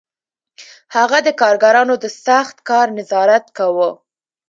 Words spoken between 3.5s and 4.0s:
کاوه